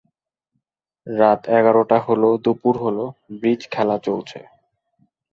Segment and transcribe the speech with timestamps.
[1.07, 2.97] রাত এগারোটা হল, দুপুর হল,
[3.31, 4.39] ব্রিজ খেলা চলছে।